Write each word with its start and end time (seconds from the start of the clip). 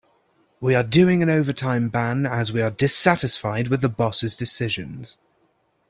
We 0.59 0.73
are 0.73 0.81
doing 0.83 1.21
an 1.21 1.29
overtime 1.29 1.89
ban 1.89 2.25
as 2.25 2.51
we 2.51 2.59
are 2.59 2.71
dissatisfied 2.71 3.67
with 3.67 3.81
the 3.81 3.87
boss' 3.89 4.35
decisions. 4.35 5.19